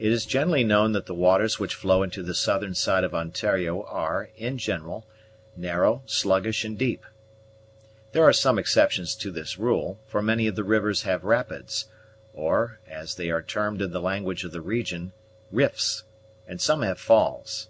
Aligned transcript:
It 0.00 0.10
is 0.10 0.26
generally 0.26 0.64
known 0.64 0.90
that 0.94 1.06
the 1.06 1.14
waters 1.14 1.60
which 1.60 1.76
flow 1.76 2.02
into 2.02 2.24
the 2.24 2.34
southern 2.34 2.74
side 2.74 3.04
of 3.04 3.14
Ontario 3.14 3.84
are, 3.84 4.30
in 4.36 4.58
general, 4.58 5.06
narrow, 5.56 6.02
sluggish, 6.06 6.64
and 6.64 6.76
deep. 6.76 7.04
There 8.10 8.24
are 8.24 8.32
some 8.32 8.58
exceptions 8.58 9.14
to 9.14 9.30
this 9.30 9.58
rule, 9.60 10.00
for 10.08 10.20
many 10.22 10.48
of 10.48 10.56
the 10.56 10.64
rivers 10.64 11.02
have 11.02 11.22
rapids, 11.22 11.84
or, 12.34 12.80
as 12.84 13.14
they 13.14 13.30
are 13.30 13.42
termed 13.42 13.80
in 13.80 13.92
the 13.92 14.02
language 14.02 14.42
of 14.42 14.50
the 14.50 14.60
region, 14.60 15.12
"rifts," 15.52 16.02
and 16.48 16.60
some 16.60 16.82
have 16.82 16.98
falls. 16.98 17.68